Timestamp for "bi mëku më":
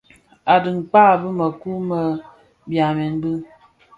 1.21-1.99